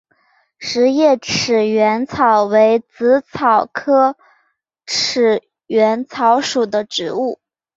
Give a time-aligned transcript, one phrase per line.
[0.59, 4.17] 匙叶齿缘草为紫草科
[4.87, 7.39] 齿缘草属的植物。